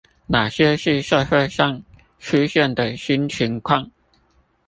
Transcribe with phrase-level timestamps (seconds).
[0.25, 1.79] 那些是社會上
[2.17, 3.87] 出現的新情況？